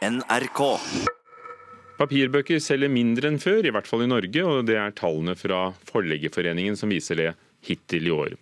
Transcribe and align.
NRK. 0.00 0.60
Papirbøker 2.00 2.60
selger 2.64 2.88
mindre 2.88 3.28
enn 3.28 3.40
før, 3.40 3.66
i 3.68 3.72
hvert 3.74 3.88
fall 3.88 4.06
i 4.06 4.08
Norge, 4.08 4.44
og 4.48 4.64
det 4.70 4.78
er 4.80 4.94
tallene 4.96 5.34
fra 5.36 5.66
Forleggerforeningen 5.90 6.78
som 6.80 6.92
viser 6.92 7.20
det 7.20 7.28
hittil 7.68 8.08
i 8.08 8.14
år. 8.14 8.36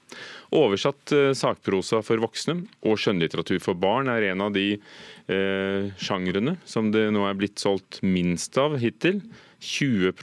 Oversatt 0.55 1.11
eh, 1.17 1.33
sakprosa 1.35 1.99
for 2.07 2.23
voksne 2.23 2.61
og 2.87 3.01
skjønnlitteratur 3.03 3.59
for 3.65 3.75
barn 3.75 4.07
er 4.13 4.29
en 4.29 4.45
av 4.47 4.55
de 4.55 4.69
eh, 4.77 5.91
sjangrene 5.99 6.55
som 6.63 6.93
det 6.95 7.09
nå 7.11 7.27
er 7.27 7.35
blitt 7.41 7.59
solgt 7.59 7.99
minst 8.07 8.55
av 8.63 8.79
hittil. 8.79 9.19
20 9.59 10.15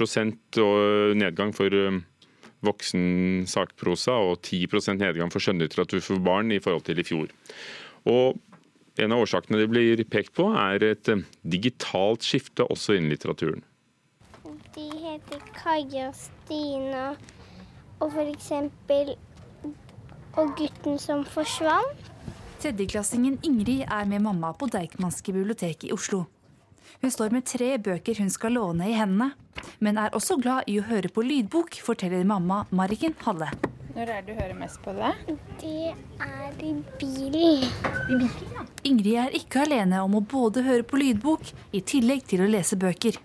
nedgang 1.20 1.52
for 1.58 1.76
eh, 1.76 2.00
voksen 2.64 3.44
sakprosa 3.52 4.16
og 4.24 4.40
10% 4.40 5.04
nedgang 5.04 5.36
for 5.36 5.44
skjønnlitteratur 5.44 6.00
for 6.00 6.24
barn 6.24 6.56
i 6.56 6.64
forhold 6.64 6.88
til 6.88 7.04
i 7.04 7.10
fjor. 7.12 7.28
Og 8.08 8.40
en 9.02 9.12
av 9.12 9.24
årsakene 9.26 9.60
det 9.60 9.70
blir 9.72 10.04
pekt 10.10 10.34
på, 10.38 10.50
er 10.56 10.84
et 10.84 11.10
eh, 11.12 11.24
digitalt 11.44 12.26
skifte 12.26 12.68
også 12.68 12.98
innen 12.98 13.12
litteraturen. 13.14 13.64
De 14.76 14.90
heter 14.92 15.42
Kaja 15.56 16.10
og 16.10 16.18
Stina 16.20 17.06
og 18.04 18.12
f.eks. 18.12 18.52
Og 20.36 20.52
gutten 20.60 21.00
som 21.00 21.24
forsvant. 21.32 22.12
Tredjeklassingen 22.60 23.38
Ingrid 23.46 23.86
er 23.86 24.08
med 24.10 24.24
mamma 24.26 24.52
på 24.58 24.68
Deichmanske 24.72 25.36
bibliotek 25.36 25.86
i 25.88 25.94
Oslo. 25.96 26.26
Hun 27.02 27.12
står 27.12 27.34
med 27.36 27.46
tre 27.48 27.76
bøker 27.78 28.20
hun 28.20 28.32
skal 28.32 28.56
låne 28.58 28.90
i 28.90 28.96
hendene, 28.98 29.34
men 29.84 30.00
er 30.02 30.16
også 30.16 30.40
glad 30.42 30.68
i 30.72 30.80
å 30.80 30.86
høre 30.88 31.12
på 31.12 31.24
lydbok, 31.24 31.80
forteller 31.84 32.28
mamma 32.28 32.64
Mariken 32.72 33.16
Halle. 33.26 33.52
Når 33.96 34.12
er 34.12 34.24
det 34.26 34.34
du 34.34 34.40
hører 34.42 34.58
mest 34.60 34.82
på 34.84 34.92
det? 34.96 35.14
Det 35.62 35.94
er 36.20 36.58
i 36.60 36.74
bilen. 37.00 37.64
I 38.12 38.18
bilen. 38.20 38.55
Ingrid 38.86 39.16
er 39.18 39.34
ikke 39.34 39.64
alene 39.64 39.98
om 40.06 40.20
å 40.20 40.22
både 40.22 40.62
høre 40.66 40.86
på 40.86 41.00
lydbok 41.02 41.48
i 41.74 41.80
tillegg 41.82 42.28
til 42.30 42.44
å 42.46 42.50
lese 42.50 42.78
bøker. 42.78 43.16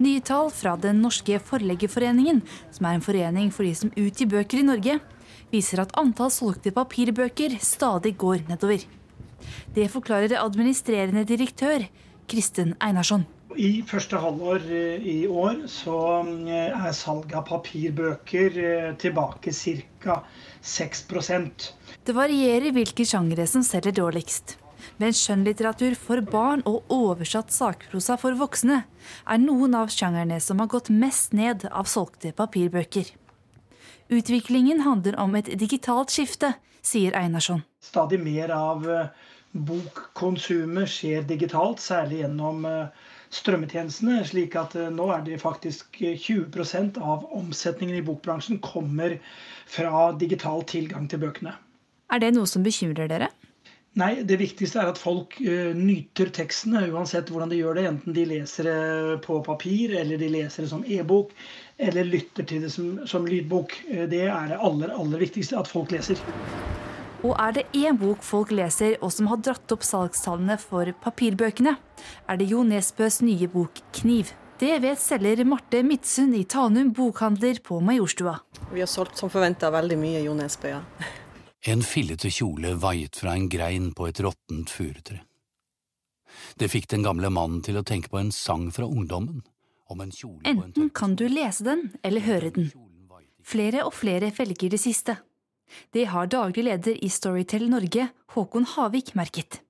Nye 0.00 0.22
tall 0.24 0.48
fra 0.56 0.72
Den 0.80 1.02
norske 1.04 1.36
forleggerforeningen, 1.44 2.40
som 2.72 2.86
er 2.88 2.96
en 2.96 3.04
forening 3.04 3.50
for 3.52 3.68
de 3.68 3.74
som 3.76 3.90
utgir 3.92 4.30
bøker 4.32 4.62
i 4.62 4.64
Norge, 4.64 4.96
viser 5.52 5.82
at 5.82 5.92
antall 6.00 6.32
solgte 6.32 6.72
papirbøker 6.72 7.58
stadig 7.60 8.14
går 8.22 8.46
nedover. 8.48 8.86
Det 9.76 9.90
forklarer 9.92 10.40
administrerende 10.40 11.26
direktør 11.28 11.84
Kristin 12.30 12.72
Einarsson. 12.80 13.26
I 13.60 13.82
første 13.84 14.16
halvår 14.22 14.64
eh, 14.70 15.06
i 15.10 15.18
år 15.26 15.64
så 15.68 15.98
eh, 16.22 16.70
er 16.70 16.94
salget 16.94 17.34
av 17.34 17.48
papirbøker 17.48 18.58
eh, 18.62 18.88
tilbake 19.02 19.52
ca. 20.00 20.20
6% 20.62 21.68
Det 22.06 22.14
varierer 22.14 22.70
hvilke 22.76 23.04
sjangere 23.04 23.48
som 23.50 23.66
selger 23.66 23.96
dårligst. 23.96 24.59
Men 25.00 25.16
skjønnlitteratur 25.16 25.96
for 25.96 26.20
barn 26.20 26.60
og 26.68 26.90
oversatt 26.92 27.54
sakprosa 27.54 28.18
for 28.20 28.36
voksne 28.36 28.82
er 28.84 29.40
noen 29.40 29.74
av 29.78 29.92
sjangerne 29.94 30.36
som 30.44 30.60
har 30.60 30.68
gått 30.68 30.92
mest 30.92 31.32
ned 31.32 31.64
av 31.70 31.88
solgte 31.88 32.34
papirbøker. 32.36 33.08
Utviklingen 34.10 34.82
handler 34.84 35.16
om 35.22 35.38
et 35.38 35.48
digitalt 35.56 36.12
skifte, 36.12 36.52
sier 36.82 37.16
Einarsson. 37.16 37.62
Stadig 37.80 38.20
mer 38.20 38.52
av 38.52 38.84
bokkonsumet 39.52 40.90
skjer 40.90 41.24
digitalt, 41.26 41.80
særlig 41.80 42.20
gjennom 42.20 42.66
strømmetjenestene. 43.34 44.20
slik 44.26 44.56
at 44.58 44.76
eh, 44.76 44.90
nå 44.92 45.08
er 45.14 45.24
det 45.26 45.40
faktisk 45.42 46.00
20 46.00 46.50
eh, 46.60 47.02
av 47.02 47.26
omsetningen 47.36 47.96
i 47.96 48.04
bokbransjen 48.06 48.60
kommer 48.64 49.18
fra 49.70 50.10
digital 50.12 50.64
tilgang 50.66 51.08
til 51.08 51.22
bøkene. 51.22 51.54
Er 52.10 52.18
det 52.18 52.34
noe 52.34 52.48
som 52.50 52.66
bekymrer 52.66 53.10
dere? 53.10 53.30
Nei, 53.98 54.20
det 54.22 54.36
viktigste 54.38 54.78
er 54.78 54.92
at 54.92 55.00
folk 55.00 55.34
uh, 55.42 55.72
nyter 55.74 56.30
tekstene, 56.30 56.84
uansett 56.94 57.32
hvordan 57.32 57.50
de 57.50 57.58
gjør 57.58 57.80
det. 57.80 57.86
Enten 57.90 58.14
de 58.14 58.26
leser 58.36 58.68
det 58.68 59.20
på 59.24 59.40
papir, 59.46 59.96
eller 59.98 60.20
de 60.20 60.28
leser 60.30 60.62
det 60.62 60.70
som 60.70 60.84
e-bok, 60.86 61.34
eller 61.80 62.06
lytter 62.06 62.46
til 62.46 62.62
det 62.66 62.70
som, 62.70 63.00
som 63.10 63.26
lydbok. 63.26 63.74
Det 64.12 64.26
er 64.28 64.52
det 64.52 64.60
aller, 64.60 64.94
aller 64.94 65.26
viktigste, 65.26 65.58
at 65.58 65.70
folk 65.70 65.90
leser. 65.90 66.22
Og 67.20 67.34
er 67.36 67.52
det 67.52 67.66
én 67.76 67.98
bok 68.00 68.22
folk 68.24 68.52
leser 68.54 68.94
og 69.04 69.10
som 69.12 69.26
har 69.28 69.42
dratt 69.44 69.72
opp 69.74 69.82
salgstallene 69.84 70.56
for 70.60 70.88
papirbøkene, 71.04 71.74
er 72.24 72.38
det 72.40 72.46
Jo 72.48 72.62
Nesbøs 72.64 73.20
nye 73.20 73.48
bok 73.50 73.82
'Kniv'. 73.92 74.32
Det 74.60 74.78
vet 74.80 75.00
selger 75.00 75.44
Marte 75.44 75.82
Midtsund 75.82 76.36
i 76.36 76.44
Tanum 76.44 76.92
bokhandler 76.92 77.60
på 77.64 77.80
Majorstua. 77.80 78.38
Vi 78.72 78.80
har 78.80 78.88
solgt 78.88 79.16
som 79.16 79.30
forventa 79.32 79.70
veldig 79.72 79.98
mye 80.00 80.24
Jo 80.24 80.34
Nesbø, 80.36 80.68
ja. 80.68 80.80
En 81.68 81.82
fillete 81.84 82.30
kjole 82.32 82.72
vaiet 82.80 83.18
fra 83.20 83.34
en 83.36 83.48
grein 83.52 83.90
på 83.92 84.06
et 84.08 84.20
råttent 84.24 84.70
furutre. 84.72 85.18
Det 86.56 86.70
fikk 86.72 86.86
den 86.88 87.04
gamle 87.04 87.28
mannen 87.28 87.60
til 87.60 87.76
å 87.76 87.84
tenke 87.84 88.08
på 88.08 88.20
en 88.20 88.30
sang 88.32 88.70
fra 88.72 88.86
ungdommen. 88.88 89.42
Enten 89.90 90.88
kan 90.94 91.16
du 91.18 91.26
lese 91.28 91.66
den 91.66 91.90
eller 92.06 92.24
høre 92.24 92.52
den. 92.54 92.70
Flere 93.44 93.82
og 93.84 93.92
flere 93.98 94.30
velger 94.32 94.70
det 94.72 94.80
siste. 94.80 95.18
Det 95.92 96.06
har 96.14 96.30
daglig 96.30 96.64
leder 96.64 96.96
i 96.96 97.10
Storytel 97.12 97.66
Norge, 97.70 98.08
Håkon 98.32 98.68
Havik, 98.76 99.12
merket. 99.18 99.60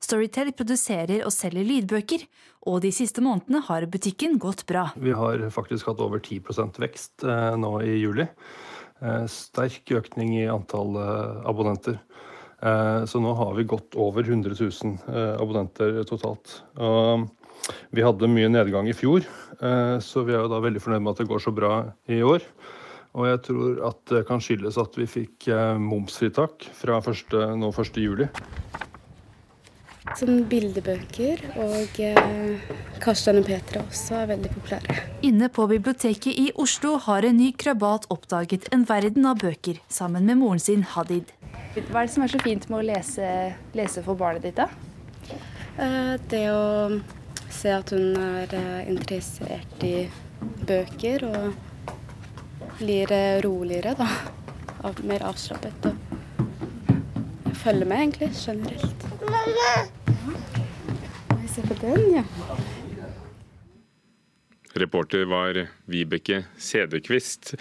Storytel 0.00 0.52
produserer 0.56 1.26
og 1.26 1.34
selger 1.34 1.66
lydbøker, 1.66 2.24
og 2.70 2.80
de 2.86 2.92
siste 2.94 3.22
månedene 3.24 3.60
har 3.66 3.86
butikken 3.90 4.38
gått 4.40 4.64
bra. 4.70 4.88
Vi 4.96 5.12
har 5.16 5.42
faktisk 5.54 5.90
hatt 5.90 6.00
over 6.04 6.22
10 6.22 6.78
vekst 6.78 7.26
eh, 7.26 7.54
nå 7.58 7.72
i 7.82 7.98
juli. 7.98 8.28
Eh, 8.98 9.24
sterk 9.30 9.92
økning 9.94 10.34
i 10.40 10.48
antall 10.50 10.98
eh, 10.98 11.48
abonnenter. 11.48 12.00
Så 12.58 13.20
nå 13.22 13.36
har 13.38 13.52
vi 13.54 13.62
gått 13.70 13.94
over 13.94 14.26
100 14.26 14.56
000 14.58 15.36
abonnenter 15.38 16.00
totalt. 16.10 16.56
Vi 17.94 18.02
hadde 18.02 18.30
mye 18.32 18.48
nedgang 18.50 18.88
i 18.90 18.96
fjor, 18.98 19.22
så 20.02 20.24
vi 20.26 20.34
er 20.34 20.42
jo 20.42 20.50
da 20.50 20.58
veldig 20.64 20.82
fornøyd 20.82 21.04
med 21.04 21.12
at 21.12 21.22
det 21.22 21.28
går 21.30 21.44
så 21.44 21.52
bra 21.54 21.70
i 22.10 22.18
år. 22.18 22.42
Og 23.16 23.26
jeg 23.26 23.40
tror 23.48 23.78
at 23.88 24.00
det 24.12 24.24
kan 24.28 24.42
skyldes 24.42 24.78
at 24.80 24.96
vi 24.98 25.08
fikk 25.08 25.48
eh, 25.50 25.80
momsfritak 25.80 26.68
fra 26.76 27.00
1. 27.00 27.34
nå 27.58 27.70
1. 27.72 28.28
Som 30.16 30.44
bildebøker 30.48 31.42
og 31.60 32.00
eh, 32.00 32.62
Karstein 33.02 33.42
og 33.42 33.48
Petra 33.48 33.82
også 33.84 34.22
er 34.22 34.30
veldig 34.32 34.52
populære. 34.54 34.96
Inne 35.28 35.50
på 35.52 35.66
biblioteket 35.70 36.32
i 36.32 36.48
Oslo 36.56 36.96
har 37.04 37.26
en 37.28 37.36
ny 37.36 37.50
krabat 37.58 38.08
oppdaget 38.14 38.70
en 38.72 38.86
verden 38.88 39.28
av 39.28 39.42
bøker 39.42 39.82
sammen 39.92 40.24
med 40.24 40.40
moren 40.40 40.62
sin 40.62 40.86
Hadid. 40.94 41.34
Hva 41.90 42.02
er 42.02 42.08
det 42.08 42.14
som 42.14 42.24
er 42.24 42.32
så 42.32 42.40
fint 42.42 42.64
med 42.70 42.80
å 42.80 42.86
lese, 42.88 43.28
lese 43.76 44.02
for 44.06 44.18
barnet 44.18 44.48
ditt, 44.48 44.58
da? 44.58 44.70
Eh, 45.78 46.14
det 46.32 46.46
å 46.50 46.98
se 47.52 47.74
at 47.74 47.92
hun 47.94 48.16
er 48.16 48.54
eh, 48.56 48.88
interessert 48.90 49.84
i 49.86 49.96
bøker. 50.66 51.28
og 51.28 51.66
blir 52.78 53.12
eh, 53.12 53.42
roligere, 53.42 53.94
da. 53.98 54.08
Av, 54.86 55.04
mer 55.04 55.24
avslappet. 55.26 55.90
Og 55.90 57.54
følger 57.64 57.86
med, 57.86 57.98
egentlig, 57.98 58.30
generelt. 58.46 59.08
Mamma! 59.26 59.97
Se 61.58 61.74
på 61.74 61.74
den, 61.80 62.12
ja. 62.14 62.24
Reporter 64.78 65.24
var 65.24 65.66
Vibeke 65.90 66.44
Sedekvist. 66.58 67.56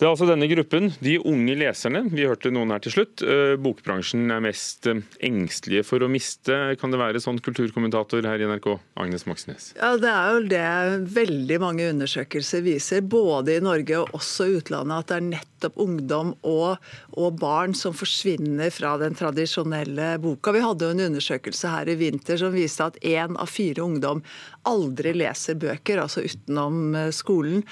Det 0.00 0.06
er 0.06 0.10
altså 0.14 0.26
denne 0.26 0.48
gruppen, 0.48 0.88
de 1.04 1.18
unge 1.20 1.54
leserne. 1.60 2.00
Vi 2.08 2.24
hørte 2.24 2.50
noen 2.50 2.72
her 2.72 2.80
til 2.82 2.94
slutt. 2.94 3.20
Eh, 3.20 3.52
bokbransjen 3.60 4.32
er 4.32 4.40
mest 4.42 4.88
eh, 4.88 5.02
engstelige 5.28 5.84
for 5.86 6.02
å 6.02 6.08
miste. 6.10 6.56
Kan 6.80 6.94
det 6.94 6.98
være 7.02 7.20
sånn 7.22 7.38
kulturkommentator 7.44 8.24
her 8.26 8.40
i 8.40 8.48
NRK, 8.48 8.70
Agnes 9.04 9.28
Moxnes? 9.28 9.68
Ja, 9.76 9.92
Det 10.00 10.10
er 10.10 10.32
jo 10.32 10.42
det 10.50 11.12
veldig 11.12 11.60
mange 11.62 11.90
undersøkelser 11.92 12.64
viser, 12.64 13.04
både 13.04 13.58
i 13.58 13.62
Norge 13.62 14.00
og 14.00 14.16
også 14.16 14.48
utlandet, 14.56 15.04
at 15.04 15.12
det 15.12 15.20
er 15.20 15.28
nettopp 15.36 15.51
ungdom 15.80 16.34
og, 16.42 16.82
og 17.14 17.38
barn 17.40 17.76
som 17.78 17.94
forsvinner 17.94 18.72
fra 18.74 18.96
den 19.00 19.14
tradisjonelle 19.18 20.16
boka. 20.22 20.54
Vi 20.54 20.64
hadde 20.64 20.88
jo 20.88 20.96
en 20.96 21.04
undersøkelse 21.08 21.72
her 21.72 21.90
i 21.92 21.98
vinter 22.00 22.40
som 22.40 22.54
viste 22.54 22.88
at 22.88 22.98
én 23.02 23.36
av 23.38 23.50
fire 23.50 23.84
ungdom 23.84 24.22
aldri 24.68 25.14
leser 25.16 25.58
bøker, 25.58 26.02
altså 26.02 26.24
utenom 26.26 26.96
eh, 26.98 27.10
skolen. 27.14 27.62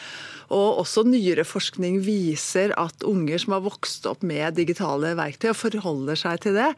Og 0.50 0.82
også 0.82 1.04
nyere 1.06 1.46
forskning 1.46 2.00
viser 2.06 2.74
at 2.80 3.06
unger 3.06 3.42
som 3.42 3.56
har 3.56 3.66
vokst 3.66 4.06
opp 4.10 4.24
med 4.26 4.58
digitale 4.58 5.14
verktøy 5.18 5.52
og 5.52 5.60
forholder 5.60 6.18
seg 6.18 6.46
til 6.46 6.58
det, 6.58 6.72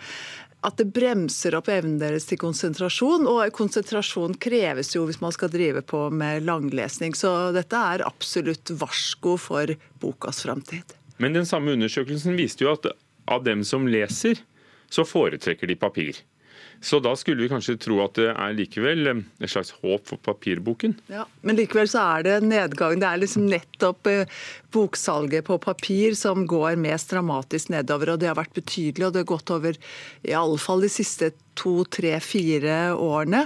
at 0.62 0.78
det 0.78 0.92
bremser 0.94 1.56
opp 1.58 1.69
evnen 1.72 1.98
deres 1.98 2.28
til 2.28 2.38
konsentrasjon. 2.40 3.26
Og 3.26 3.54
konsentrasjon 3.56 4.36
kreves 4.42 4.94
jo 4.94 5.06
hvis 5.08 5.20
man 5.22 5.34
skal 5.34 5.50
drive 5.52 5.82
på 5.82 6.06
med 6.14 6.46
langlesning. 6.46 7.16
Så 7.19 7.50
dette 7.56 7.78
er 7.94 8.06
absolutt 8.06 8.75
varsko 8.78 9.36
for 9.40 9.75
bokas 10.02 10.44
framtid. 10.46 11.01
Men 11.18 11.36
den 11.36 11.48
samme 11.48 11.74
undersøkelsen 11.76 12.36
viste 12.38 12.64
jo 12.64 12.72
at 12.76 12.92
av 13.30 13.44
dem 13.46 13.62
som 13.64 13.88
leser, 13.88 14.40
så 14.92 15.04
foretrekker 15.08 15.70
de 15.70 15.78
papir. 15.78 16.20
Så 16.82 16.98
da 16.98 17.12
skulle 17.16 17.44
vi 17.44 17.50
kanskje 17.50 17.76
tro 17.78 18.00
at 18.02 18.16
det 18.18 18.32
er 18.32 18.54
likevel 18.58 19.06
eh, 19.06 19.20
et 19.38 19.52
slags 19.52 19.70
håp 19.84 20.08
for 20.10 20.18
papirboken. 20.26 20.96
Ja, 21.12 21.28
Men 21.46 21.56
likevel 21.60 21.86
så 21.90 22.02
er 22.16 22.26
det 22.26 22.34
nedgang. 22.48 22.98
Det 22.98 23.06
er 23.06 23.20
liksom 23.22 23.46
nettopp 23.46 24.10
eh, 24.10 24.40
boksalget 24.74 25.46
på 25.46 25.60
papir 25.62 26.16
som 26.18 26.42
går 26.50 26.80
mest 26.82 27.14
dramatisk 27.14 27.70
nedover. 27.70 28.14
Og 28.14 28.22
det 28.22 28.32
har 28.32 28.40
vært 28.40 28.58
betydelig, 28.58 29.06
og 29.06 29.14
det 29.14 29.22
har 29.22 29.30
gått 29.30 29.54
over 29.54 29.78
i 30.26 30.34
alle 30.34 30.58
fall 30.58 30.82
de 30.82 30.90
siste 30.90 31.30
to, 31.58 31.84
tre, 31.84 32.14
fire 32.25 32.93
årene. 32.94 33.44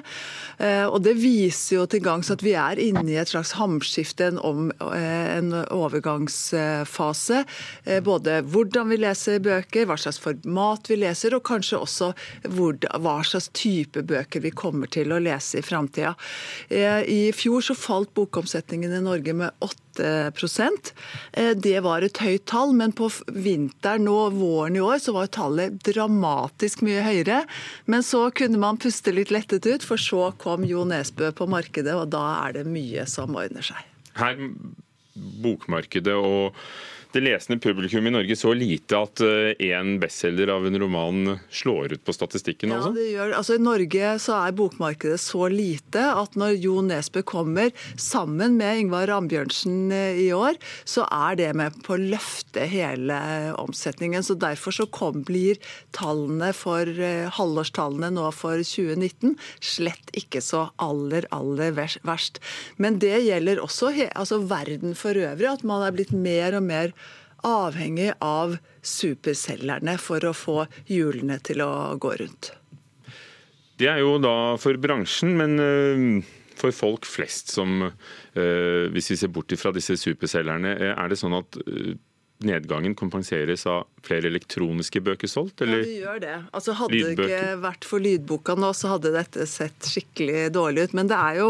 Eh, 0.58 0.84
og 0.86 1.00
det 1.04 1.16
viser 1.20 1.80
jo 1.80 1.86
til 1.90 2.02
gangs 2.04 2.30
at 2.32 2.44
vi 2.44 2.54
er 2.58 2.80
inne 2.82 3.04
i 3.12 3.18
et 3.20 3.30
slags 3.30 3.54
hamskifte, 3.58 4.30
en, 4.32 4.40
om, 4.40 4.68
eh, 4.90 5.36
en 5.36 5.52
overgangsfase. 5.74 7.42
Eh, 7.84 8.02
både 8.04 8.40
hvordan 8.46 8.92
vi 8.92 9.00
leser 9.02 9.42
bøker, 9.44 9.88
hva 9.88 9.98
slags 10.00 10.20
format 10.22 10.90
vi 10.90 11.00
leser, 11.02 11.36
og 11.36 11.46
kanskje 11.46 11.80
også 11.82 12.12
hva 12.56 13.16
slags 13.26 13.50
type 13.56 14.04
bøker 14.06 14.44
vi 14.44 14.54
kommer 14.54 14.90
til 14.92 15.14
å 15.14 15.22
lese 15.22 15.60
i 15.60 15.66
framtida. 15.66 16.14
I 16.70 17.30
fjor 17.36 17.64
så 17.64 17.76
falt 17.78 18.12
bokomsetningen 18.16 18.92
i 18.96 19.02
Norge 19.04 19.34
med 19.36 19.64
8 19.64 19.85
det 19.98 21.76
var 21.84 22.04
et 22.04 22.20
høyt 22.22 22.46
tall, 22.50 22.74
men 22.76 22.94
på 22.96 23.08
vinteren 23.32 24.08
og 24.12 24.36
våren 24.38 24.78
i 24.78 24.82
år 24.84 25.00
så 25.02 25.14
var 25.16 25.30
tallet 25.34 25.78
dramatisk 25.86 26.84
mye 26.86 27.04
høyere. 27.04 27.42
Men 27.90 28.04
så 28.06 28.26
kunne 28.36 28.60
man 28.62 28.80
puste 28.82 29.14
litt 29.14 29.32
lettet 29.34 29.66
ut, 29.66 29.86
for 29.86 30.00
så 30.00 30.30
kom 30.40 30.66
Jo 30.68 30.84
Nesbø 30.88 31.32
på 31.36 31.48
markedet, 31.50 31.94
og 31.96 32.10
da 32.14 32.24
er 32.46 32.58
det 32.58 32.66
mye 32.70 33.06
som 33.10 33.36
ordner 33.38 33.64
seg. 33.66 33.80
Her 34.16 34.36
bokmarkedet 35.16 36.14
og 36.16 36.56
det 37.16 37.24
lesende 37.24 37.58
publikum 37.62 38.06
i 38.06 38.12
Norge 38.12 38.36
så 38.36 38.52
lite 38.56 38.98
at 38.98 39.22
én 39.24 39.94
eh, 39.94 40.00
bestselger 40.00 40.50
av 40.52 40.66
en 40.68 40.78
roman 40.80 41.36
slår 41.50 41.96
ut 41.96 42.04
på 42.04 42.14
statistikken? 42.14 42.74
Ja, 42.74 42.90
det 42.92 43.08
gjør 43.12 43.34
altså 43.38 43.56
I 43.56 43.62
Norge 43.64 44.12
så 44.22 44.36
er 44.42 44.56
bokmarkedet 44.56 45.18
så 45.22 45.48
lite 45.52 46.02
at 46.12 46.36
når 46.38 46.56
Jo 46.60 46.82
Nesbø 46.84 47.22
kommer 47.26 47.72
sammen 48.00 48.58
med 48.60 48.82
Ingvar 48.82 49.08
Rambjørnsen 49.10 49.92
eh, 49.94 50.20
i 50.26 50.30
år, 50.36 50.60
så 50.84 51.06
er 51.08 51.38
det 51.40 51.50
med 51.56 51.78
på 51.86 51.96
å 51.96 52.00
løfte 52.00 52.66
hele 52.68 53.18
omsetningen. 53.62 54.24
så 54.26 54.36
Derfor 54.36 54.76
så 54.76 54.88
kom, 54.92 55.22
blir 55.26 55.60
tallene 55.96 56.52
for 56.56 56.84
eh, 56.84 57.30
halvårstallene 57.32 58.12
nå 58.16 58.28
for 58.36 58.60
2019 58.60 59.36
slett 59.64 60.12
ikke 60.16 60.42
så 60.44 60.66
aller, 60.82 61.28
aller 61.34 61.72
verst. 61.76 62.42
Men 62.76 63.00
det 63.02 63.14
gjelder 63.24 63.62
også 63.62 63.94
altså 64.12 64.42
verden 64.44 64.96
for 64.98 65.16
øvrig, 65.16 65.48
at 65.50 65.64
man 65.66 65.86
er 65.86 65.96
blitt 65.96 66.12
mer 66.12 66.58
og 66.58 66.66
mer 66.66 66.92
avhengig 67.44 68.12
av 68.24 68.56
superselgerne 68.82 69.96
for 70.00 70.24
å 70.24 70.34
få 70.36 70.62
hjulene 70.88 71.38
til 71.44 71.62
å 71.64 71.70
gå 72.00 72.14
rundt. 72.22 72.52
Det 73.76 73.90
er 73.92 74.00
jo 74.00 74.16
da 74.22 74.56
for 74.60 74.78
bransjen, 74.80 75.34
men 75.36 75.60
eh, 75.60 76.34
for 76.56 76.72
folk 76.72 77.04
flest 77.04 77.52
som 77.52 77.82
eh, 77.84 78.86
Hvis 78.92 79.10
vi 79.12 79.18
ser 79.20 79.32
bort 79.32 79.52
fra 79.60 79.72
disse 79.76 79.98
superselgerne, 80.00 80.72
eh, 80.78 80.94
er 80.96 81.12
det 81.12 81.20
sånn 81.20 81.36
at 81.36 81.58
nedgangen 82.46 82.96
kompenseres 82.96 83.66
av 83.68 83.86
flere 84.06 84.28
elektroniske 84.30 85.00
bøker 85.04 85.28
solgt? 85.30 85.60
Eller? 85.64 85.78
Ja, 85.82 85.86
det 85.86 85.96
gjør 86.00 86.18
det. 86.22 86.36
Altså, 86.56 86.70
hadde 86.78 87.00
det 87.02 87.10
ikke 87.16 87.40
vært 87.62 87.84
for 87.88 87.98
lydboka 88.02 88.52
nå, 88.58 88.68
så 88.76 88.86
hadde 88.94 89.14
dette 89.14 89.46
sett 89.50 89.80
skikkelig 89.90 90.40
dårlig 90.54 90.80
ut. 90.86 90.94
Men 90.98 91.06
det 91.10 91.18
er 91.18 91.34
jo 91.40 91.48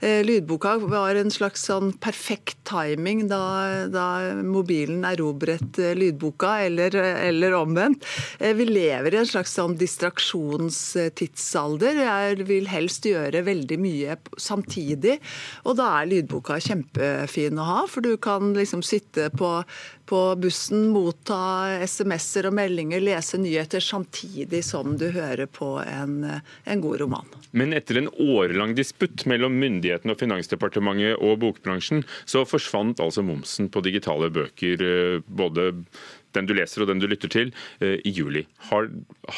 eh, 0.00 0.20
Lydboka 0.26 0.70
var 0.86 1.14
en 1.18 1.30
slags 1.32 1.62
sånn 1.68 1.88
perfekt 2.02 2.58
timing 2.66 3.28
da, 3.30 3.42
da 3.90 4.06
mobilen 4.46 5.04
erobret 5.08 5.78
eh, 5.82 5.94
lydboka, 5.98 6.50
eller, 6.66 6.90
eller 7.26 7.50
omvendt. 7.58 8.00
Eh, 8.40 8.54
vi 8.58 8.64
lever 8.68 9.14
i 9.14 9.18
en 9.22 9.30
slags 9.30 9.52
sånn 9.56 9.74
distraksjonstidsalder. 9.80 11.94
Jeg 12.06 12.46
vil 12.48 12.66
helst 12.70 13.02
gjøre 13.08 13.46
veldig 13.46 13.78
mye 13.82 14.16
samtidig, 14.40 15.16
og 15.66 15.72
da 15.80 15.86
er 16.00 16.10
lydboka 16.10 16.54
kjempefin 16.62 17.58
å 17.60 17.64
ha, 17.70 17.80
for 17.90 18.00
du 18.04 18.12
kan 18.22 18.42
liksom 18.56 18.82
sitte 18.86 19.30
på 19.36 19.50
på 20.06 20.18
bussen, 20.38 20.84
motta 20.94 21.36
SMS-er 21.96 22.50
og 22.50 22.56
meldinger, 22.58 23.02
lese 23.04 23.40
nyheter 23.40 23.82
samtidig 23.84 24.62
som 24.66 24.96
du 25.00 25.08
hører 25.14 25.46
på 25.48 25.76
en, 25.82 26.18
en 26.64 26.84
god 26.84 27.00
roman. 27.04 27.32
Men 27.56 27.72
etter 27.76 28.00
en 28.00 28.10
årelang 28.12 28.74
disputt 28.76 29.24
mellom 29.30 29.56
myndighetene 29.60 30.14
og 30.14 30.20
Finansdepartementet 30.20 31.16
og 31.16 31.40
bokbransjen, 31.44 32.04
så 32.28 32.44
forsvant 32.48 33.00
altså 33.02 33.24
momsen 33.26 33.70
på 33.72 33.84
digitale 33.86 34.30
bøker, 34.34 34.84
eh, 34.84 35.24
både 35.26 35.70
den 36.36 36.48
du 36.48 36.54
leser 36.56 36.84
og 36.84 36.90
den 36.90 37.02
du 37.02 37.08
lytter 37.10 37.30
til, 37.32 37.52
eh, 37.80 37.98
i 38.04 38.12
juli. 38.14 38.44
Har, 38.70 38.88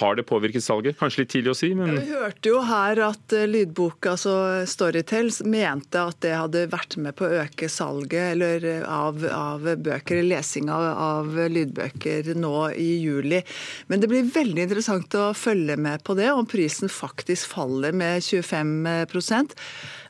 har, 0.00 0.18
det 0.18 0.26
påvirket 0.28 0.64
salget? 0.64 0.98
Kanskje 0.98 1.24
litt 1.24 1.32
tidlig 1.34 1.52
å 1.54 1.58
si, 1.58 1.72
men 1.78 1.94
Vi 1.96 2.12
hørte 2.12 2.52
jo 2.52 2.62
her 2.66 3.02
at 3.08 3.36
eh, 3.36 3.48
lydboka, 3.48 4.16
altså 4.16 4.66
Storytel, 4.68 5.30
mente 5.48 6.02
at 6.02 6.20
det 6.24 6.34
hadde 6.36 6.66
vært 6.72 6.98
med 7.00 7.16
på 7.18 7.26
å 7.26 7.42
øke 7.44 7.70
salget 7.72 8.34
eller, 8.34 8.66
eh, 8.66 8.84
av, 8.84 9.24
av 9.32 9.68
bøker, 9.78 10.22
lesing 10.26 10.70
av, 10.72 10.86
av, 10.92 11.40
lydbøker 11.48 12.34
nå 12.38 12.54
i 12.76 12.90
juli. 13.04 13.42
Men 13.88 14.02
det 14.02 14.10
blir 14.10 14.28
veldig 14.34 14.66
interessant 14.68 15.18
å 15.18 15.30
følge 15.36 15.78
med 15.80 16.04
på 16.06 16.16
det, 16.18 16.30
om 16.32 16.48
prisen 16.48 16.90
faktisk 16.92 17.54
faller 17.54 17.94
med 17.96 18.24
25 18.24 18.74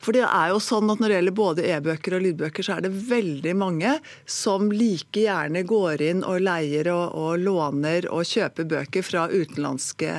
for 0.04 0.16
det 0.16 0.24
er 0.26 0.52
jo 0.52 0.60
sånn 0.62 0.90
at 0.92 1.00
Når 1.00 1.10
det 1.10 1.16
gjelder 1.18 1.36
både 1.36 1.66
e-bøker 1.68 2.16
og 2.16 2.24
lydbøker, 2.24 2.66
så 2.66 2.76
er 2.76 2.86
det 2.86 2.92
veldig 3.08 3.54
mange 3.58 3.94
som 4.28 4.70
like 4.72 5.22
gjerne 5.24 5.62
går 5.68 6.02
inn 6.08 6.24
og 6.26 6.42
leier 6.44 6.90
og, 6.92 7.14
og 7.18 7.42
låner 7.42 8.08
og 8.12 8.26
kjøper 8.28 8.68
bøker 8.68 9.06
fra 9.06 9.26
utenlandske 9.30 10.12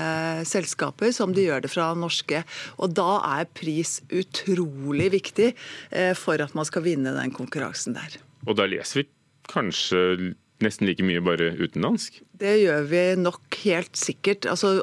selskaper 0.47 1.13
som 1.15 1.33
de 1.35 1.47
gjør 1.47 1.65
det 1.65 1.73
fra 1.73 1.91
norske. 1.97 2.43
Og 2.79 2.95
Da 2.95 3.09
er 3.39 3.49
pris 3.51 3.99
utrolig 4.07 5.11
viktig 5.15 5.51
eh, 5.51 6.13
for 6.17 6.41
at 6.43 6.55
man 6.57 6.67
skal 6.67 6.85
vinne 6.87 7.15
den 7.15 7.33
konkurransen 7.35 7.97
der. 7.97 8.19
Og 8.47 8.55
da 8.59 8.67
leser 8.69 9.03
vi 9.03 9.09
kanskje 9.49 10.33
nesten 10.65 10.87
like 10.87 11.03
mye 11.05 11.21
bare 11.23 11.51
utenlandsk? 11.59 12.21
Det 12.39 12.55
gjør 12.61 12.87
vi 12.91 13.03
nok 13.19 13.59
helt 13.63 13.99
sikkert. 13.99 14.47
Altså, 14.49 14.79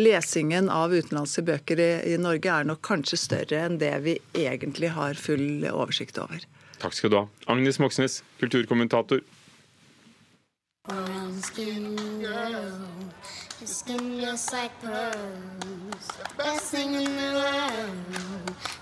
lesingen 0.00 0.70
av 0.72 0.94
utenlandske 0.94 1.44
bøker 1.48 1.80
i, 1.80 1.90
i, 2.12 2.16
Norge 2.20 2.52
er 2.52 2.68
nok 2.68 2.82
kanskje 2.86 3.20
større 3.20 3.64
enn 3.66 3.80
det 3.82 3.92
vi 4.06 4.16
egentlig 4.36 4.92
har 4.96 5.20
full 5.20 5.66
oversikt 5.72 6.20
over. 6.22 6.44
Takk 6.80 6.96
skal 6.96 7.12
du 7.12 7.18
ha. 7.20 7.26
Agnes 7.52 7.80
Moxnes, 7.82 8.22
kulturkommentator. 8.40 9.20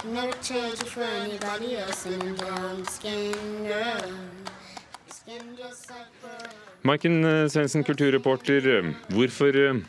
Never 0.05 0.33
trade 0.33 0.79
you 0.79 0.89
for 0.89 1.03
anybody 1.03 1.77
else, 1.77 2.07
and 2.07 2.37
brown 2.39 2.87
skin 2.87 3.65
girl. 3.65 4.38
Maiken 6.89 7.25
eh, 7.25 7.49
Svendsen, 7.49 7.85
kulturreporter. 7.85 8.65
Eh, 8.79 8.93
hvorfor 9.13 9.57
eh, 9.57 9.83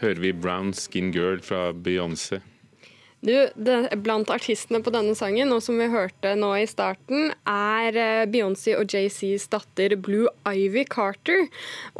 hører 0.00 0.22
vi 0.22 0.32
'Brown 0.32 0.72
Skin 0.72 1.12
Girl' 1.12 1.42
fra 1.44 1.72
Beyoncé? 1.72 2.40
Du, 3.20 3.34
det, 3.52 3.90
Blant 4.00 4.30
artistene 4.32 4.80
på 4.80 4.92
denne 4.94 5.12
sangen, 5.12 5.52
og 5.52 5.60
som 5.60 5.76
vi 5.76 5.90
hørte 5.92 6.32
nå 6.40 6.54
i 6.56 6.64
starten, 6.64 7.34
er 7.44 8.24
Beyoncé 8.32 8.78
og 8.78 8.88
JCs 8.88 9.50
datter 9.52 9.92
Blue 10.00 10.30
Ivy 10.48 10.86
Carter. 10.88 11.50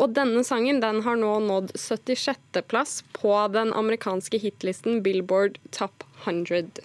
Og 0.01 0.15
denne 0.17 0.41
sangen 0.49 0.81
den 0.81 1.03
har 1.05 1.21
nå 1.21 1.35
nådd 1.45 1.75
76.-plass 1.77 3.03
på 3.13 3.35
den 3.53 3.75
amerikanske 3.77 4.41
hitlisten 4.41 5.03
Billboard 5.05 5.61
Top 5.77 6.09
100. 6.25 6.81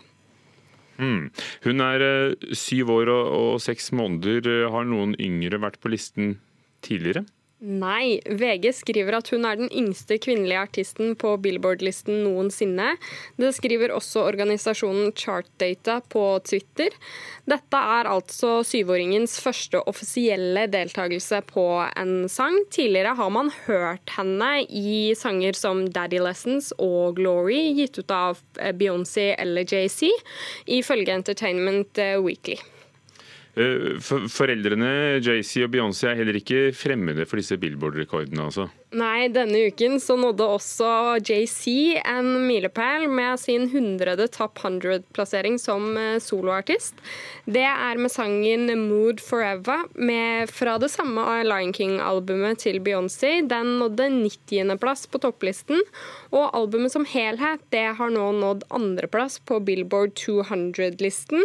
Mm. 0.97 1.31
Hun 1.65 1.83
er 1.83 2.03
uh, 2.05 2.51
syv 2.55 2.93
år 2.95 3.11
og, 3.13 3.31
og 3.39 3.63
seks 3.63 3.91
måneder. 3.95 4.69
Har 4.71 4.87
noen 4.87 5.15
yngre 5.19 5.59
vært 5.63 5.81
på 5.83 5.91
listen 5.93 6.37
tidligere? 6.85 7.25
Nei. 7.63 8.19
VG 8.27 8.67
skriver 8.75 9.15
at 9.15 9.29
hun 9.31 9.45
er 9.47 9.55
den 9.55 9.69
yngste 9.71 10.17
kvinnelige 10.21 10.59
artisten 10.59 11.13
på 11.17 11.31
Billboard-listen 11.41 12.19
noensinne. 12.25 12.91
Det 13.39 13.53
skriver 13.55 13.93
også 13.95 14.25
organisasjonen 14.27 15.13
Chartdata 15.15 16.01
på 16.11 16.25
Twitter. 16.45 16.91
Dette 17.47 17.79
er 17.79 18.11
altså 18.11 18.59
syvåringens 18.67 19.37
første 19.41 19.79
offisielle 19.87 20.67
deltakelse 20.67 21.41
på 21.47 21.65
en 21.95 22.27
sang. 22.29 22.59
Tidligere 22.75 23.15
har 23.15 23.33
man 23.33 23.49
hørt 23.65 24.13
henne 24.17 24.51
i 24.67 25.15
sanger 25.17 25.55
som 25.55 25.87
Daddy 25.87 26.19
Lessons 26.21 26.73
og 26.75 27.15
Glory, 27.21 27.71
gitt 27.79 28.03
ut 28.03 28.11
av 28.11 28.43
Beyoncé 28.75 29.31
eller 29.39 29.63
JC, 29.63 30.11
ifølge 30.67 31.15
Entertainment 31.15 32.03
Weekly. 32.19 32.59
Eh, 33.55 33.99
foreldrene 34.03 35.21
JC 35.23 35.61
og 35.63 35.71
Beyoncé 35.71 36.09
er 36.09 36.17
heller 36.19 36.35
ikke 36.35 36.73
fremmede 36.75 37.23
for 37.23 37.39
disse 37.39 37.55
Billboard-rekordene? 37.59 38.49
altså? 38.49 38.67
Nei, 38.95 39.27
denne 39.31 39.59
uken 39.67 39.97
så 39.99 40.15
nådde 40.19 40.45
også 40.55 40.89
JC 41.23 41.97
en 41.99 42.29
milepæl 42.47 43.07
med 43.11 43.39
sin 43.39 43.65
100. 43.67 44.27
Top 44.35 44.59
100-plassering 44.59 45.55
som 45.59 45.95
eh, 45.99 46.19
soloartist. 46.23 46.99
Det 47.47 47.63
er 47.63 47.99
med 47.99 48.11
sangen 48.11 48.67
'Mood 48.67 49.23
Forever' 49.23 49.87
med, 49.95 50.51
fra 50.51 50.77
det 50.77 50.91
samme 50.91 51.23
Lion 51.43 51.73
King-albumet 51.73 52.59
til 52.59 52.79
Beyoncé. 52.79 53.47
Den 53.47 53.79
nådde 53.79 54.09
90.-plass 54.11 55.07
på 55.07 55.19
topplisten, 55.23 55.79
og 56.31 56.51
albumet 56.55 56.91
som 56.91 57.07
helhet 57.07 57.63
det 57.71 57.87
har 57.95 58.11
nå 58.11 58.31
nådd 58.35 58.67
andreplass 58.69 59.39
på 59.39 59.59
Billboard 59.63 60.15
200-listen 60.19 61.43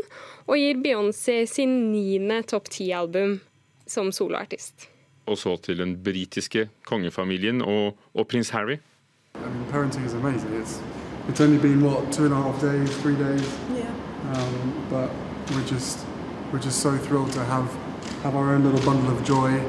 og 0.51 0.59
gir 0.59 0.79
Beyoncé 0.83 1.45
sin 1.47 1.93
niende 2.01 2.41
topp 2.49 2.71
ti-album 2.73 3.39
som 3.87 4.11
soloartist. 4.15 4.89
Og 5.29 5.39
så 5.39 5.55
til 5.63 5.79
den 5.79 5.95
britiske 6.03 6.69
kongefamilien 6.89 7.61
og, 7.63 7.99
og 8.15 8.27
prins 8.27 8.51
Harry. 8.57 8.81
I 9.35 9.47
mean, 9.47 9.65
parenting 9.71 10.05
is 10.05 10.15
amazing. 10.15 10.51
It's, 10.61 10.81
it's 11.29 11.41
only 11.41 11.59
been 11.59 11.85
what 11.85 12.13
two 12.13 12.25
and 12.25 12.35
a 12.35 12.37
half 12.37 12.61
days, 12.61 12.91
three 13.03 13.17
days. 13.17 13.47
Yeah. 13.77 13.93
Um, 14.35 14.87
but 14.91 15.11
we're 15.53 15.67
just 15.67 16.05
we're 16.53 16.63
just 16.63 16.81
so 16.83 16.97
thrilled 16.97 17.33
to 17.33 17.45
have 17.45 17.69
have 18.23 18.35
our 18.35 18.55
own 18.55 18.65
little 18.65 18.85
bundle 18.85 19.11
of 19.17 19.25
joy. 19.25 19.61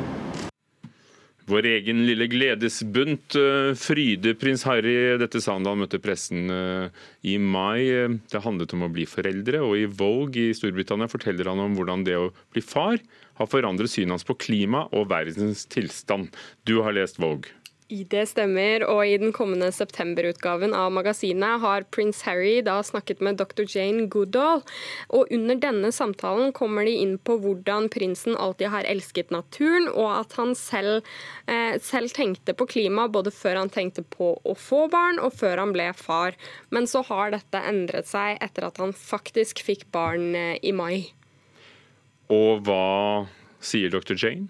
Vår 1.52 1.66
egen 1.68 2.06
lille 2.08 2.30
gledesbunt 2.32 3.34
Fryde 3.36 3.76
fryder 3.76 4.36
prins 4.40 4.64
Harry. 4.64 4.94
Dette 5.20 5.42
sa 5.44 5.58
han 5.58 5.66
da 5.66 5.74
han 5.74 5.82
møtte 5.84 6.00
pressen 6.00 6.48
uh, 6.48 6.88
i 7.28 7.36
mai. 7.36 7.92
Det 8.32 8.44
handlet 8.46 8.72
om 8.78 8.86
å 8.88 8.92
bli 8.94 9.04
foreldre, 9.10 9.60
og 9.60 9.76
i 9.76 9.90
Vogue 9.90 10.48
i 10.48 10.56
Storbritannia 10.56 11.12
forteller 11.12 11.52
han 11.52 11.60
om 11.60 11.76
hvordan 11.76 12.06
det 12.08 12.16
å 12.16 12.30
bli 12.56 12.64
far 12.64 13.02
har 13.42 13.50
forandret 13.52 13.92
synet 13.92 14.16
hans 14.16 14.28
på 14.28 14.38
klima 14.40 14.86
og 14.96 15.10
verdens 15.12 15.66
tilstand. 15.72 16.32
Du 16.64 16.80
har 16.86 16.96
lest 16.96 17.20
Vogue. 17.20 17.52
Det 17.92 18.22
stemmer, 18.30 18.86
og 18.88 19.02
i 19.04 19.18
den 19.20 19.34
kommende 19.36 19.68
septemberutgaven 19.76 20.72
av 20.72 20.94
magasinet 20.96 21.60
har 21.60 21.84
prins 21.92 22.22
Harry 22.24 22.62
da 22.64 22.78
snakket 22.88 23.20
med 23.20 23.36
dr. 23.42 23.66
Jane 23.68 24.06
Goodall. 24.08 24.64
Og 25.12 25.28
under 25.36 25.60
denne 25.60 25.92
samtalen 25.92 26.54
kommer 26.56 26.88
de 26.88 26.94
inn 27.02 27.18
på 27.20 27.36
hvordan 27.44 27.90
prinsen 27.92 28.38
alltid 28.40 28.72
har 28.72 28.88
elsket 28.88 29.34
naturen, 29.36 29.90
og 29.92 30.08
at 30.22 30.38
han 30.40 30.56
selv, 30.56 31.04
eh, 31.52 31.76
selv 31.84 32.16
tenkte 32.16 32.56
på 32.56 32.70
klima 32.72 33.10
både 33.12 33.34
før 33.36 33.60
han 33.60 33.74
tenkte 33.74 34.08
på 34.08 34.38
å 34.40 34.56
få 34.56 34.86
barn, 34.88 35.20
og 35.20 35.36
før 35.36 35.60
han 35.66 35.76
ble 35.76 35.90
far. 35.92 36.40
Men 36.72 36.88
så 36.88 37.04
har 37.12 37.36
dette 37.36 37.60
endret 37.60 38.08
seg 38.08 38.40
etter 38.40 38.70
at 38.72 38.80
han 38.80 38.96
faktisk 38.96 39.66
fikk 39.68 39.90
barn 39.92 40.32
eh, 40.32 40.56
i 40.64 40.72
mai. 40.72 41.12
Og 42.32 42.64
hva 42.64 43.28
sier 43.60 43.92
dr. 43.92 44.16
Jane? 44.16 44.48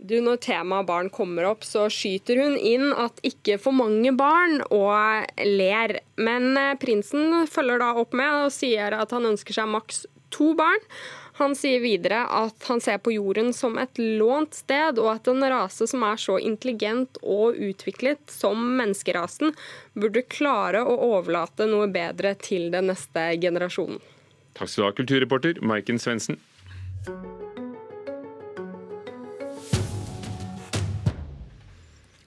Du, 0.00 0.16
Når 0.24 0.38
temaet 0.40 0.88
barn 0.88 1.10
kommer 1.12 1.44
opp, 1.50 1.64
så 1.66 1.84
skyter 1.92 2.40
hun 2.40 2.56
inn 2.56 2.88
at 2.96 3.20
ikke 3.26 3.58
for 3.60 3.76
mange 3.76 4.14
barn, 4.16 4.62
og 4.72 5.28
ler. 5.44 5.98
Men 6.16 6.54
eh, 6.56 6.76
prinsen 6.80 7.44
følger 7.50 7.82
da 7.82 7.92
opp 8.00 8.16
med 8.16 8.46
og 8.46 8.54
sier 8.54 8.96
at 8.96 9.12
han 9.12 9.28
ønsker 9.28 9.60
seg 9.60 9.68
maks 9.68 10.06
to 10.32 10.54
barn. 10.56 10.80
Han 11.40 11.54
sier 11.56 11.80
videre 11.80 12.22
at 12.36 12.66
han 12.68 12.82
ser 12.84 12.98
på 13.00 13.14
jorden 13.14 13.52
som 13.56 13.78
et 13.80 13.96
lånt 13.96 14.56
sted, 14.56 14.98
og 15.00 15.14
at 15.14 15.28
en 15.30 15.44
rase 15.52 15.88
som 15.88 16.04
er 16.04 16.20
så 16.20 16.36
intelligent 16.36 17.20
og 17.20 17.56
utviklet 17.56 18.20
som 18.32 18.60
menneskerasen, 18.80 19.54
burde 19.96 20.24
klare 20.28 20.84
å 20.84 20.96
overlate 21.14 21.68
noe 21.70 21.88
bedre 21.92 22.34
til 22.40 22.68
den 22.74 22.90
neste 22.92 23.30
generasjonen. 23.40 24.00
Takk 24.56 24.68
skal 24.68 24.82
du 24.82 24.88
ha, 24.88 24.96
kulturreporter 25.00 25.62
Maiken 25.64 26.00
Svendsen. 26.02 26.40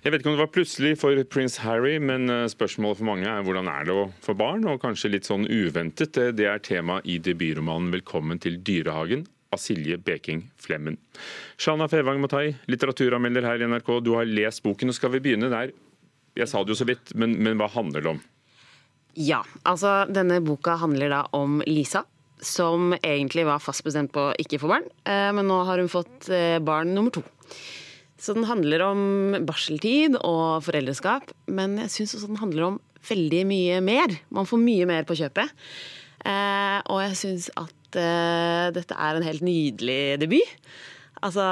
Jeg 0.03 0.11
vet 0.11 0.19
ikke 0.19 0.33
om 0.33 0.35
det 0.35 0.43
var 0.43 0.51
plutselig 0.51 0.97
for 0.99 1.19
prins 1.31 1.53
Harry, 1.63 1.93
men 2.03 2.27
eh, 2.27 2.49
spørsmålet 2.51 2.99
for 2.99 3.07
mange 3.07 3.23
er 3.23 3.43
hvordan 3.47 3.69
er 3.71 3.85
det 3.87 3.93
å 3.95 4.09
få 4.25 4.33
barn, 4.35 4.65
og 4.67 4.81
kanskje 4.81 5.13
litt 5.13 5.29
sånn 5.29 5.45
uventet. 5.47 6.17
Det 6.35 6.43
er 6.43 6.59
tema 6.59 6.97
i 7.07 7.21
debutromanen 7.23 7.87
'Velkommen 7.93 8.41
til 8.43 8.57
dyrehagen' 8.59 9.23
av 9.55 9.61
Silje 9.63 9.95
Beking 9.95 10.41
Flemmen. 10.59 10.97
Shana 11.55 11.87
Fevang 11.87 12.19
Matai, 12.19 12.49
litteraturanmelder 12.67 13.47
her 13.47 13.63
i 13.63 13.69
NRK, 13.71 13.91
du 14.03 14.11
har 14.17 14.27
lest 14.27 14.65
boken, 14.65 14.91
og 14.91 14.97
skal 14.97 15.13
vi 15.13 15.21
begynne 15.23 15.47
der? 15.53 15.71
Jeg 16.35 16.51
sa 16.51 16.65
det 16.65 16.73
jo 16.73 16.79
så 16.81 16.87
vidt, 16.89 17.13
men, 17.15 17.37
men 17.39 17.55
hva 17.61 17.69
handler 17.71 18.03
det 18.03 18.11
om? 18.11 18.19
Ja, 19.15 19.39
altså 19.63 20.01
denne 20.11 20.41
boka 20.43 20.75
handler 20.81 21.13
da 21.15 21.21
om 21.31 21.61
Lisa, 21.69 22.03
som 22.43 22.91
egentlig 22.99 23.47
var 23.47 23.63
fast 23.63 23.85
bestemt 23.87 24.11
på 24.11 24.33
ikke 24.35 24.59
få 24.59 24.73
barn, 24.73 24.91
eh, 25.07 25.29
men 25.31 25.47
nå 25.47 25.61
har 25.63 25.79
hun 25.79 25.87
fått 25.87 26.27
eh, 26.27 26.59
barn 26.59 26.91
nummer 26.91 27.15
to. 27.15 27.23
Så 28.19 28.35
den 28.37 28.47
handler 28.47 28.85
om 28.85 29.03
barseltid 29.47 30.15
og 30.21 30.63
foreldreskap, 30.65 31.33
men 31.51 31.79
jeg 31.81 31.93
syns 31.95 32.15
også 32.17 32.29
den 32.31 32.41
handler 32.43 32.67
om 32.67 32.79
veldig 33.09 33.43
mye 33.49 33.81
mer. 33.83 34.15
Man 34.33 34.47
får 34.47 34.61
mye 34.61 34.87
mer 34.89 35.07
på 35.07 35.17
kjøpet. 35.19 35.51
Eh, 36.23 36.79
og 36.87 37.01
jeg 37.03 37.19
syns 37.19 37.49
at 37.59 37.99
eh, 37.99 38.71
dette 38.75 38.95
er 38.95 39.19
en 39.19 39.27
helt 39.27 39.43
nydelig 39.43 40.01
debut. 40.21 40.57
Altså, 41.23 41.43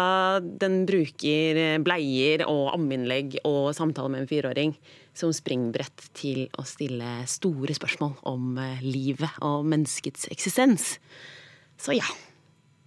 den 0.44 0.82
bruker 0.88 1.60
bleier 1.84 2.44
og 2.48 2.74
ammeinnlegg 2.74 3.38
og 3.48 3.72
samtaler 3.76 4.12
med 4.12 4.26
en 4.26 4.32
fireåring 4.32 4.74
som 5.16 5.32
springbrett 5.36 6.10
til 6.18 6.46
å 6.60 6.66
stille 6.68 7.22
store 7.30 7.76
spørsmål 7.76 8.18
om 8.32 8.60
eh, 8.60 8.84
livet 8.84 9.40
og 9.44 9.68
menneskets 9.72 10.28
eksistens. 10.32 10.96
Så 11.80 11.96
ja. 11.98 12.08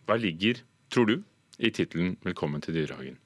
Hva 0.09 0.16
ligger, 0.21 0.61
tror 0.93 1.09
du, 1.09 1.19
i 1.59 1.71
tittelen 1.71 2.16
'Velkommen 2.25 2.61
til 2.64 2.76
dyrehagen'? 2.76 3.24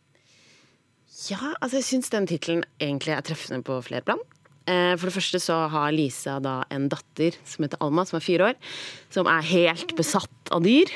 Ja, 1.26 1.54
altså 1.58 1.80
jeg 1.80 1.86
syns 1.88 2.12
den 2.14 2.28
tittelen 2.30 2.62
egentlig 2.78 3.16
er 3.16 3.24
treffende 3.26 3.64
på 3.66 3.80
flere 3.82 4.06
plan. 4.06 4.20
Eh, 4.70 4.94
for 4.94 5.08
det 5.08 5.16
første 5.16 5.40
så 5.42 5.56
har 5.72 5.90
Lisa 5.94 6.36
da 6.44 6.60
en 6.70 6.86
datter 6.92 7.34
som 7.42 7.66
heter 7.66 7.82
Alma, 7.82 8.04
som 8.06 8.20
er 8.20 8.26
fire 8.26 8.52
år, 8.52 8.60
som 9.10 9.26
er 9.30 9.50
helt 9.50 9.96
besatt 9.98 10.54
av 10.54 10.62
dyr. 10.66 10.92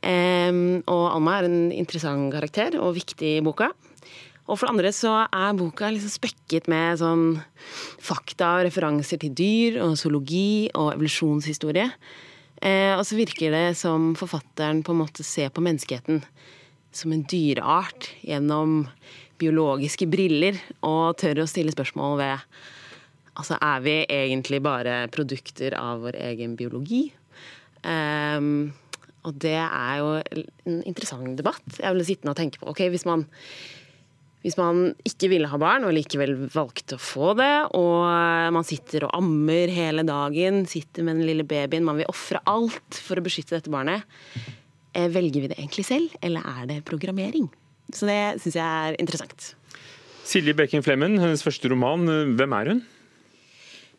Og 0.00 1.02
Alma 1.12 1.34
er 1.36 1.44
en 1.50 1.58
interessant 1.76 2.32
karakter 2.32 2.78
og 2.80 2.94
viktig 2.96 3.34
i 3.36 3.42
boka. 3.44 3.68
Og 4.50 4.56
for 4.58 4.66
det 4.66 4.72
andre 4.72 4.90
så 4.96 5.12
er 5.28 5.58
boka 5.58 5.90
liksom 5.92 6.10
spekket 6.10 6.66
med 6.72 6.98
sånn 6.98 7.24
fakta 8.02 8.56
og 8.56 8.64
referanser 8.66 9.20
til 9.22 9.34
dyr 9.36 9.78
og 9.84 9.94
zoologi 10.00 10.70
og 10.72 10.94
evolusjonshistorie. 10.96 11.86
Eh, 12.60 12.92
og 12.96 13.04
så 13.06 13.16
virker 13.16 13.54
det 13.54 13.76
som 13.78 14.10
forfatteren 14.18 14.82
på 14.84 14.92
en 14.92 15.02
måte 15.04 15.24
ser 15.24 15.52
på 15.54 15.62
menneskeheten 15.64 16.24
som 16.92 17.14
en 17.14 17.22
dyreart 17.30 18.10
gjennom 18.26 18.82
biologiske 19.40 20.08
briller 20.10 20.60
og 20.86 21.16
tør 21.20 21.42
å 21.44 21.50
stille 21.50 21.74
spørsmål 21.74 22.20
ved 22.20 22.46
Altså, 23.40 23.56
er 23.62 23.78
vi 23.80 23.92
egentlig 24.10 24.58
bare 24.60 25.06
produkter 25.14 25.72
av 25.78 26.02
vår 26.02 26.16
egen 26.18 26.56
biologi? 26.58 27.06
Um, 27.86 28.72
og 29.24 29.36
det 29.40 29.58
er 29.60 30.00
jo 30.00 30.08
en 30.20 30.80
interessant 30.88 31.36
debatt. 31.38 31.64
Jeg 31.76 31.96
ble 31.96 32.06
sittende 32.06 32.34
og 32.34 32.40
tenke 32.40 32.60
på 32.60 32.68
ok, 32.72 32.82
hvis 32.92 33.06
man, 33.08 33.26
hvis 34.44 34.56
man 34.60 34.90
ikke 35.08 35.30
ville 35.32 35.48
ha 35.50 35.60
barn 35.60 35.84
og 35.88 35.94
likevel 35.96 36.34
valgte 36.52 36.96
å 36.96 37.02
få 37.04 37.34
det, 37.38 37.52
og 37.76 38.04
man 38.56 38.66
sitter 38.66 39.06
og 39.08 39.16
ammer 39.20 39.72
hele 39.72 40.04
dagen, 40.08 40.64
sitter 40.70 41.06
med 41.06 41.20
den 41.20 41.28
lille 41.30 41.46
babyen, 41.48 41.86
man 41.86 42.00
vil 42.00 42.08
ofre 42.12 42.42
alt 42.50 43.00
for 43.04 43.20
å 43.20 43.24
beskytte 43.24 43.58
dette 43.58 43.72
barnet, 43.72 44.04
eh, 44.92 45.08
velger 45.12 45.44
vi 45.44 45.52
det 45.52 45.60
egentlig 45.60 45.86
selv, 45.88 46.16
eller 46.24 46.44
er 46.56 46.70
det 46.72 46.82
programmering? 46.88 47.50
Så 47.96 48.08
det 48.08 48.20
syns 48.42 48.56
jeg 48.58 48.64
er 48.64 48.98
interessant. 49.02 49.52
Silje 50.30 50.54
Bekken 50.54 50.84
Flemmen, 50.86 51.18
hennes 51.18 51.42
første 51.42 51.70
roman. 51.72 52.06
Hvem 52.38 52.56
er 52.56 52.74
hun? 52.74 52.82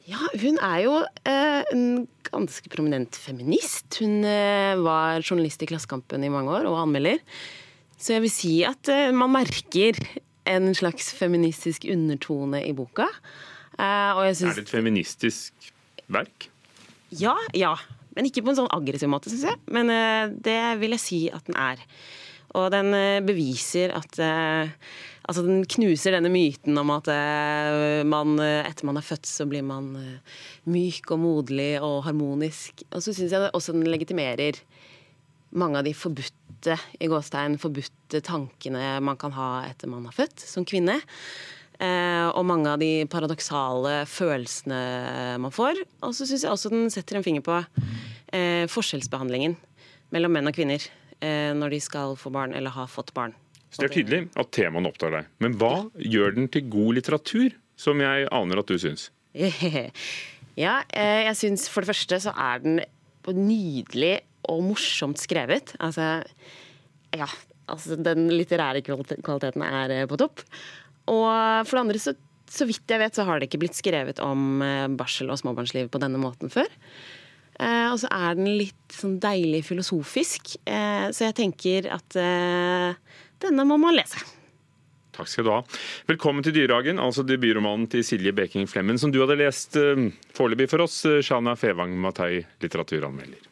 Ja, 0.10 0.22
Hun 0.42 0.58
er 0.64 0.80
jo 0.84 0.96
eh, 1.28 1.62
en 1.72 2.08
ganske 2.28 2.72
prominent 2.74 3.16
feminist. 3.20 3.88
Hun 4.02 4.24
eh, 4.28 4.80
var 4.82 5.22
journalist 5.22 5.62
i 5.64 5.70
Klassekampen 5.70 6.24
i 6.26 6.32
mange 6.32 6.54
år 6.56 6.68
og 6.70 6.80
anmelder. 6.86 7.22
Så 8.02 8.16
jeg 8.16 8.26
vil 8.26 8.34
si 8.34 8.54
at 8.68 8.90
eh, 8.92 9.12
man 9.14 9.34
merker 9.36 10.00
en 10.50 10.72
slags 10.76 11.12
feministisk 11.14 11.86
undertone 11.92 12.64
i 12.66 12.74
boka. 12.74 13.08
Eh, 13.78 14.22
synes... 14.34 14.56
Er 14.56 14.62
det 14.62 14.66
et 14.66 14.74
feministisk 14.74 15.72
verk? 16.12 16.50
Ja, 17.12 17.36
ja. 17.54 17.76
Men 18.16 18.28
ikke 18.28 18.44
på 18.44 18.52
en 18.52 18.60
sånn 18.64 18.74
aggressiv 18.74 19.12
måte, 19.12 19.32
syns 19.32 19.46
jeg. 19.52 19.62
Men 19.72 19.92
eh, 19.94 20.34
det 20.34 20.60
vil 20.82 20.98
jeg 20.98 21.04
si 21.04 21.22
at 21.32 21.46
den 21.48 21.60
er. 21.60 21.84
Og 22.58 22.68
den 22.74 22.92
eh, 22.98 23.24
beviser 23.24 23.96
at 23.98 24.22
eh, 24.22 24.76
Altså, 25.22 25.44
den 25.46 25.62
knuser 25.70 26.16
denne 26.16 26.32
myten 26.34 26.76
om 26.82 26.90
at 26.92 27.06
eh, 27.14 28.02
man, 28.10 28.40
etter 28.42 28.88
man 28.90 28.98
er 29.00 29.06
født, 29.06 29.28
så 29.30 29.46
blir 29.48 29.62
man 29.64 29.94
myk 30.66 31.12
og 31.14 31.22
moderlig 31.22 31.76
og 31.78 32.02
harmonisk. 32.08 32.82
Og 32.90 33.04
så 33.06 33.14
syns 33.14 33.36
jeg 33.38 33.52
også 33.54 33.76
den 33.76 33.86
legitimerer 33.86 34.58
mange 35.54 35.78
av 35.78 35.86
de 35.86 35.94
forbudte 35.96 36.76
i 36.98 37.08
gåstegn, 37.08 37.60
forbudte 37.62 38.24
tankene 38.26 38.98
man 39.06 39.20
kan 39.22 39.38
ha 39.38 39.52
etter 39.70 39.94
man 39.94 40.10
er 40.10 40.18
født 40.18 40.42
som 40.42 40.66
kvinne. 40.68 40.98
og 41.80 42.44
mange 42.50 42.74
av 42.74 42.82
de 42.82 43.06
paradoksale 43.06 44.02
følelsene 44.10 45.38
man 45.40 45.54
får. 45.54 45.86
Og 46.02 46.18
så 46.18 46.26
syns 46.26 46.44
jeg 46.44 46.52
også 46.52 46.74
den 46.74 46.90
setter 46.90 47.22
en 47.22 47.28
finger 47.30 47.46
på 47.46 47.62
forskjellsbehandlingen 48.74 49.56
mellom 50.12 50.34
menn 50.34 50.50
og 50.50 50.58
kvinner. 50.58 50.90
Eh, 51.22 51.54
når 51.54 51.76
de 51.76 51.80
skal 51.84 52.16
få 52.18 52.32
barn 52.34 52.56
eller 52.58 52.74
har 52.74 52.90
fått 52.90 53.14
barn. 53.14 53.36
Så 53.70 53.84
Det 53.84 53.88
er 53.88 53.94
tydelig 53.94 54.22
at 54.42 54.50
temaene 54.52 54.90
opptar 54.90 55.14
deg. 55.14 55.28
Men 55.40 55.54
hva 55.62 55.86
gjør 55.96 56.34
den 56.36 56.50
til 56.52 56.66
god 56.68 56.98
litteratur, 56.98 57.54
som 57.80 58.02
jeg 58.02 58.28
aner 58.34 58.62
at 58.62 58.72
du 58.72 58.78
syns? 58.82 59.10
Ja, 60.60 60.82
eh, 60.92 61.24
jeg 61.30 61.38
syns 61.40 61.70
for 61.72 61.80
det 61.80 61.94
første 61.94 62.18
så 62.20 62.34
er 62.36 62.60
den 62.60 62.82
nydelig 63.24 64.18
og 64.52 64.60
morsomt 64.68 65.22
skrevet. 65.22 65.72
Altså, 65.80 66.26
ja, 67.16 67.30
altså 67.72 67.96
den 67.96 68.28
litterære 68.34 68.82
kvaliteten 68.84 69.64
er 69.64 69.94
eh, 69.96 70.04
på 70.12 70.20
topp. 70.20 70.44
Og 71.08 71.64
for 71.64 71.78
det 71.78 71.86
andre 71.86 72.02
så, 72.04 72.14
så 72.52 72.68
vidt 72.68 72.92
jeg 72.92 73.00
vet, 73.00 73.16
så 73.16 73.24
har 73.30 73.40
det 73.40 73.48
ikke 73.48 73.62
blitt 73.64 73.80
skrevet 73.80 74.20
om 74.20 74.60
barsel 75.00 75.32
og 75.32 75.40
småbarnsliv 75.40 75.88
på 75.88 76.04
denne 76.04 76.20
måten 76.20 76.52
før. 76.52 76.68
Eh, 77.62 77.88
og 77.92 78.00
så 78.02 78.10
er 78.10 78.38
den 78.40 78.50
litt 78.58 78.96
sånn 78.96 79.20
deilig 79.22 79.64
filosofisk. 79.70 80.56
Eh, 80.66 81.10
så 81.14 81.28
jeg 81.28 81.38
tenker 81.38 81.92
at 81.94 82.18
eh, 82.18 82.96
denne 83.44 83.68
må 83.70 83.78
man 83.82 83.96
lese. 83.98 84.24
Takk 85.12 85.30
skal 85.30 85.46
du 85.46 85.52
ha. 85.54 85.60
Velkommen 86.10 86.46
til 86.46 86.56
Dyrehagen, 86.56 87.02
altså 87.04 87.26
debutromanen 87.28 87.86
til 87.92 88.06
Silje 88.08 88.32
Beking 88.34 88.70
Flemmen, 88.72 88.98
som 88.98 89.12
du 89.12 89.20
hadde 89.22 89.38
lest 89.44 89.76
foreløpig 90.38 90.70
for 90.72 90.88
oss, 90.88 91.02
Shana 91.28 91.58
Fevang 91.60 91.98
Matai, 92.00 92.46
litteraturanmelder. 92.64 93.51